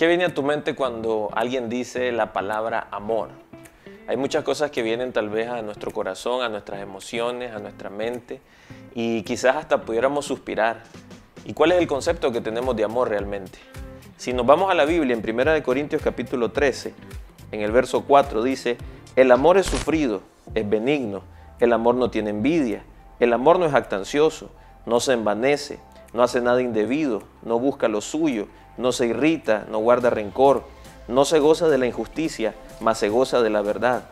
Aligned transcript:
¿Qué 0.00 0.06
viene 0.06 0.24
a 0.24 0.32
tu 0.32 0.42
mente 0.42 0.74
cuando 0.74 1.28
alguien 1.34 1.68
dice 1.68 2.10
la 2.10 2.32
palabra 2.32 2.88
amor? 2.90 3.28
Hay 4.08 4.16
muchas 4.16 4.42
cosas 4.44 4.70
que 4.70 4.80
vienen 4.80 5.12
tal 5.12 5.28
vez 5.28 5.46
a 5.50 5.60
nuestro 5.60 5.90
corazón, 5.90 6.40
a 6.40 6.48
nuestras 6.48 6.80
emociones, 6.80 7.54
a 7.54 7.58
nuestra 7.58 7.90
mente 7.90 8.40
y 8.94 9.22
quizás 9.24 9.56
hasta 9.56 9.82
pudiéramos 9.82 10.24
suspirar. 10.24 10.84
¿Y 11.44 11.52
cuál 11.52 11.72
es 11.72 11.78
el 11.80 11.86
concepto 11.86 12.32
que 12.32 12.40
tenemos 12.40 12.74
de 12.76 12.84
amor 12.84 13.10
realmente? 13.10 13.58
Si 14.16 14.32
nos 14.32 14.46
vamos 14.46 14.70
a 14.70 14.74
la 14.74 14.86
Biblia 14.86 15.14
en 15.14 15.38
1 15.38 15.62
Corintios 15.62 16.00
capítulo 16.00 16.50
13, 16.50 16.94
en 17.52 17.60
el 17.60 17.70
verso 17.70 18.04
4 18.06 18.42
dice, 18.42 18.78
el 19.16 19.30
amor 19.30 19.58
es 19.58 19.66
sufrido, 19.66 20.22
es 20.54 20.66
benigno, 20.66 21.24
el 21.58 21.74
amor 21.74 21.96
no 21.96 22.10
tiene 22.10 22.30
envidia, 22.30 22.84
el 23.18 23.34
amor 23.34 23.58
no 23.58 23.66
es 23.66 23.74
actancioso, 23.74 24.50
no 24.86 24.98
se 24.98 25.12
envanece, 25.12 25.78
no 26.12 26.22
hace 26.22 26.40
nada 26.40 26.62
indebido, 26.62 27.22
no 27.42 27.58
busca 27.58 27.88
lo 27.88 28.00
suyo, 28.00 28.46
no 28.76 28.92
se 28.92 29.06
irrita, 29.06 29.66
no 29.70 29.78
guarda 29.78 30.10
rencor, 30.10 30.64
no 31.08 31.24
se 31.24 31.38
goza 31.38 31.68
de 31.68 31.78
la 31.78 31.86
injusticia, 31.86 32.54
mas 32.80 32.98
se 32.98 33.08
goza 33.08 33.42
de 33.42 33.50
la 33.50 33.62
verdad. 33.62 34.04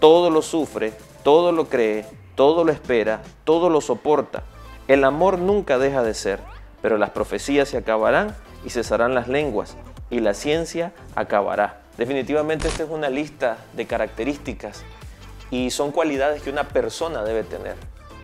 Todo 0.00 0.30
lo 0.30 0.42
sufre, 0.42 0.92
todo 1.22 1.52
lo 1.52 1.68
cree, 1.68 2.06
todo 2.34 2.64
lo 2.64 2.72
espera, 2.72 3.22
todo 3.44 3.70
lo 3.70 3.80
soporta. 3.80 4.42
El 4.86 5.04
amor 5.04 5.38
nunca 5.38 5.78
deja 5.78 6.02
de 6.02 6.14
ser, 6.14 6.40
pero 6.80 6.98
las 6.98 7.10
profecías 7.10 7.68
se 7.68 7.76
acabarán 7.76 8.34
y 8.64 8.70
cesarán 8.70 9.14
las 9.14 9.28
lenguas, 9.28 9.76
y 10.10 10.20
la 10.20 10.34
ciencia 10.34 10.92
acabará. 11.14 11.82
Definitivamente 11.96 12.68
esta 12.68 12.84
es 12.84 12.90
una 12.90 13.10
lista 13.10 13.58
de 13.74 13.86
características 13.86 14.84
y 15.50 15.70
son 15.70 15.90
cualidades 15.90 16.42
que 16.42 16.50
una 16.50 16.68
persona 16.68 17.24
debe 17.24 17.42
tener. 17.42 17.74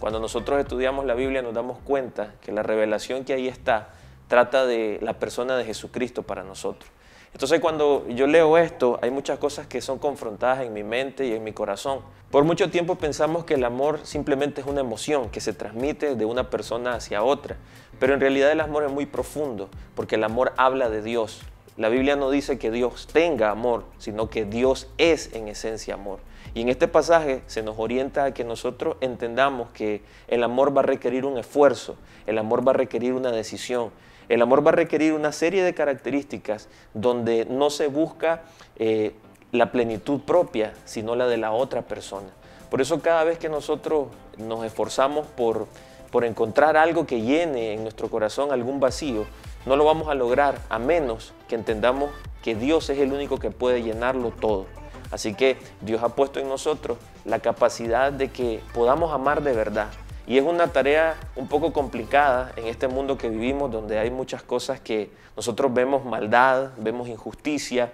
Cuando 0.00 0.18
nosotros 0.18 0.58
estudiamos 0.58 1.04
la 1.04 1.12
Biblia 1.12 1.42
nos 1.42 1.52
damos 1.52 1.78
cuenta 1.78 2.32
que 2.40 2.52
la 2.52 2.62
revelación 2.62 3.22
que 3.24 3.34
ahí 3.34 3.46
está 3.46 3.90
trata 4.28 4.64
de 4.64 4.98
la 5.02 5.18
persona 5.18 5.58
de 5.58 5.66
Jesucristo 5.66 6.22
para 6.22 6.42
nosotros. 6.42 6.90
Entonces 7.34 7.60
cuando 7.60 8.08
yo 8.08 8.26
leo 8.26 8.56
esto, 8.56 8.98
hay 9.02 9.10
muchas 9.10 9.38
cosas 9.38 9.66
que 9.66 9.82
son 9.82 9.98
confrontadas 9.98 10.62
en 10.62 10.72
mi 10.72 10.82
mente 10.82 11.26
y 11.26 11.32
en 11.34 11.44
mi 11.44 11.52
corazón. 11.52 12.00
Por 12.30 12.44
mucho 12.44 12.70
tiempo 12.70 12.96
pensamos 12.96 13.44
que 13.44 13.54
el 13.54 13.64
amor 13.64 14.00
simplemente 14.04 14.62
es 14.62 14.66
una 14.66 14.80
emoción 14.80 15.28
que 15.28 15.42
se 15.42 15.52
transmite 15.52 16.16
de 16.16 16.24
una 16.24 16.48
persona 16.48 16.94
hacia 16.94 17.22
otra, 17.22 17.56
pero 17.98 18.14
en 18.14 18.20
realidad 18.20 18.50
el 18.50 18.60
amor 18.60 18.84
es 18.84 18.90
muy 18.90 19.04
profundo, 19.04 19.68
porque 19.94 20.14
el 20.14 20.24
amor 20.24 20.54
habla 20.56 20.88
de 20.88 21.02
Dios. 21.02 21.42
La 21.80 21.88
Biblia 21.88 22.14
no 22.14 22.30
dice 22.30 22.58
que 22.58 22.70
Dios 22.70 23.08
tenga 23.10 23.48
amor, 23.48 23.84
sino 23.96 24.28
que 24.28 24.44
Dios 24.44 24.88
es 24.98 25.32
en 25.32 25.48
esencia 25.48 25.94
amor. 25.94 26.18
Y 26.52 26.60
en 26.60 26.68
este 26.68 26.88
pasaje 26.88 27.42
se 27.46 27.62
nos 27.62 27.78
orienta 27.78 28.24
a 28.24 28.34
que 28.34 28.44
nosotros 28.44 28.98
entendamos 29.00 29.70
que 29.70 30.02
el 30.28 30.42
amor 30.44 30.76
va 30.76 30.82
a 30.82 30.84
requerir 30.84 31.24
un 31.24 31.38
esfuerzo, 31.38 31.96
el 32.26 32.36
amor 32.36 32.68
va 32.68 32.72
a 32.72 32.74
requerir 32.74 33.14
una 33.14 33.32
decisión, 33.32 33.92
el 34.28 34.42
amor 34.42 34.62
va 34.62 34.72
a 34.72 34.74
requerir 34.74 35.14
una 35.14 35.32
serie 35.32 35.62
de 35.64 35.72
características 35.72 36.68
donde 36.92 37.46
no 37.46 37.70
se 37.70 37.86
busca 37.86 38.42
eh, 38.76 39.14
la 39.50 39.72
plenitud 39.72 40.20
propia, 40.20 40.74
sino 40.84 41.16
la 41.16 41.28
de 41.28 41.38
la 41.38 41.52
otra 41.52 41.80
persona. 41.80 42.28
Por 42.68 42.82
eso 42.82 43.00
cada 43.00 43.24
vez 43.24 43.38
que 43.38 43.48
nosotros 43.48 44.08
nos 44.36 44.66
esforzamos 44.66 45.26
por, 45.28 45.66
por 46.10 46.26
encontrar 46.26 46.76
algo 46.76 47.06
que 47.06 47.22
llene 47.22 47.72
en 47.72 47.84
nuestro 47.84 48.10
corazón 48.10 48.52
algún 48.52 48.80
vacío, 48.80 49.24
no 49.66 49.76
lo 49.76 49.84
vamos 49.84 50.08
a 50.08 50.14
lograr 50.14 50.58
a 50.68 50.78
menos 50.78 51.32
que 51.48 51.54
entendamos 51.54 52.10
que 52.42 52.54
Dios 52.54 52.88
es 52.90 52.98
el 52.98 53.12
único 53.12 53.38
que 53.38 53.50
puede 53.50 53.82
llenarlo 53.82 54.30
todo. 54.30 54.66
Así 55.10 55.34
que 55.34 55.58
Dios 55.80 56.02
ha 56.02 56.10
puesto 56.10 56.40
en 56.40 56.48
nosotros 56.48 56.98
la 57.24 57.40
capacidad 57.40 58.12
de 58.12 58.28
que 58.28 58.60
podamos 58.72 59.12
amar 59.12 59.42
de 59.42 59.52
verdad. 59.52 59.88
Y 60.26 60.38
es 60.38 60.44
una 60.44 60.68
tarea 60.68 61.16
un 61.34 61.48
poco 61.48 61.72
complicada 61.72 62.52
en 62.56 62.66
este 62.68 62.86
mundo 62.86 63.18
que 63.18 63.28
vivimos, 63.28 63.72
donde 63.72 63.98
hay 63.98 64.10
muchas 64.10 64.42
cosas 64.42 64.80
que 64.80 65.10
nosotros 65.36 65.74
vemos 65.74 66.04
maldad, 66.04 66.70
vemos 66.76 67.08
injusticia, 67.08 67.92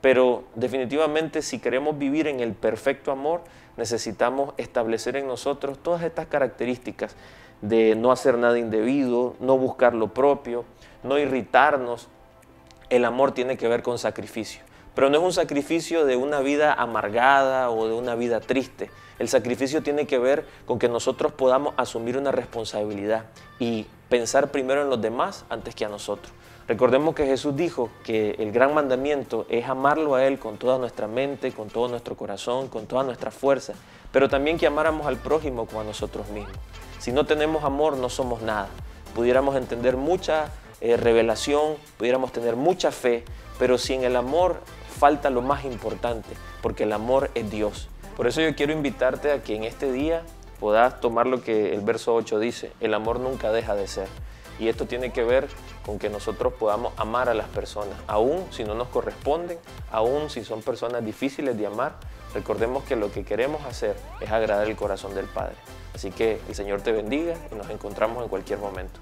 pero 0.00 0.44
definitivamente 0.54 1.42
si 1.42 1.58
queremos 1.58 1.98
vivir 1.98 2.26
en 2.26 2.40
el 2.40 2.52
perfecto 2.52 3.10
amor, 3.10 3.40
necesitamos 3.76 4.52
establecer 4.58 5.16
en 5.16 5.26
nosotros 5.26 5.78
todas 5.78 6.02
estas 6.02 6.26
características 6.26 7.16
de 7.60 7.94
no 7.94 8.12
hacer 8.12 8.38
nada 8.38 8.58
indebido, 8.58 9.34
no 9.40 9.58
buscar 9.58 9.94
lo 9.94 10.08
propio, 10.08 10.64
no 11.02 11.18
irritarnos. 11.18 12.08
El 12.90 13.04
amor 13.04 13.32
tiene 13.32 13.56
que 13.56 13.68
ver 13.68 13.82
con 13.82 13.98
sacrificio, 13.98 14.62
pero 14.98 15.10
no 15.10 15.18
es 15.18 15.22
un 15.22 15.32
sacrificio 15.32 16.04
de 16.06 16.16
una 16.16 16.40
vida 16.40 16.74
amargada 16.74 17.70
o 17.70 17.86
de 17.86 17.94
una 17.94 18.16
vida 18.16 18.40
triste. 18.40 18.90
El 19.20 19.28
sacrificio 19.28 19.80
tiene 19.80 20.08
que 20.08 20.18
ver 20.18 20.44
con 20.66 20.80
que 20.80 20.88
nosotros 20.88 21.30
podamos 21.30 21.72
asumir 21.76 22.18
una 22.18 22.32
responsabilidad 22.32 23.26
y 23.60 23.86
pensar 24.08 24.50
primero 24.50 24.82
en 24.82 24.90
los 24.90 25.00
demás 25.00 25.44
antes 25.50 25.76
que 25.76 25.84
a 25.84 25.88
nosotros. 25.88 26.32
Recordemos 26.66 27.14
que 27.14 27.26
Jesús 27.26 27.54
dijo 27.54 27.90
que 28.02 28.30
el 28.40 28.50
gran 28.50 28.74
mandamiento 28.74 29.46
es 29.48 29.68
amarlo 29.68 30.16
a 30.16 30.26
Él 30.26 30.40
con 30.40 30.58
toda 30.58 30.78
nuestra 30.78 31.06
mente, 31.06 31.52
con 31.52 31.68
todo 31.68 31.86
nuestro 31.86 32.16
corazón, 32.16 32.66
con 32.66 32.86
toda 32.86 33.04
nuestra 33.04 33.30
fuerza, 33.30 33.74
pero 34.10 34.28
también 34.28 34.58
que 34.58 34.66
amáramos 34.66 35.06
al 35.06 35.18
prójimo 35.18 35.66
como 35.66 35.82
a 35.82 35.84
nosotros 35.84 36.28
mismos. 36.30 36.56
Si 36.98 37.12
no 37.12 37.24
tenemos 37.24 37.62
amor, 37.62 37.96
no 37.96 38.08
somos 38.08 38.42
nada. 38.42 38.68
Pudiéramos 39.14 39.54
entender 39.54 39.96
mucha 39.96 40.50
eh, 40.80 40.96
revelación, 40.96 41.76
pudiéramos 41.98 42.32
tener 42.32 42.56
mucha 42.56 42.90
fe, 42.90 43.22
pero 43.60 43.78
sin 43.78 44.02
el 44.02 44.16
amor 44.16 44.56
falta 44.98 45.30
lo 45.30 45.42
más 45.42 45.64
importante, 45.64 46.28
porque 46.60 46.82
el 46.82 46.92
amor 46.92 47.30
es 47.34 47.50
Dios. 47.50 47.88
Por 48.16 48.26
eso 48.26 48.40
yo 48.40 48.54
quiero 48.56 48.72
invitarte 48.72 49.30
a 49.30 49.42
que 49.42 49.54
en 49.54 49.64
este 49.64 49.92
día 49.92 50.22
puedas 50.58 51.00
tomar 51.00 51.26
lo 51.26 51.40
que 51.40 51.72
el 51.72 51.80
verso 51.82 52.14
8 52.14 52.38
dice, 52.40 52.72
el 52.80 52.94
amor 52.94 53.20
nunca 53.20 53.52
deja 53.52 53.74
de 53.74 53.86
ser. 53.86 54.08
Y 54.58 54.68
esto 54.68 54.86
tiene 54.86 55.12
que 55.12 55.22
ver 55.22 55.46
con 55.86 56.00
que 56.00 56.10
nosotros 56.10 56.52
podamos 56.52 56.92
amar 56.96 57.28
a 57.28 57.34
las 57.34 57.46
personas, 57.46 57.96
aún 58.08 58.44
si 58.50 58.64
no 58.64 58.74
nos 58.74 58.88
corresponden, 58.88 59.56
aún 59.92 60.30
si 60.30 60.44
son 60.44 60.62
personas 60.62 61.04
difíciles 61.04 61.56
de 61.56 61.66
amar. 61.66 61.94
Recordemos 62.34 62.82
que 62.82 62.96
lo 62.96 63.12
que 63.12 63.24
queremos 63.24 63.64
hacer 63.64 63.96
es 64.20 64.30
agradar 64.30 64.66
el 64.66 64.74
corazón 64.74 65.14
del 65.14 65.26
Padre. 65.26 65.54
Así 65.94 66.10
que 66.10 66.40
el 66.48 66.54
Señor 66.54 66.82
te 66.82 66.90
bendiga 66.92 67.36
y 67.52 67.54
nos 67.54 67.70
encontramos 67.70 68.22
en 68.22 68.28
cualquier 68.28 68.58
momento. 68.58 68.98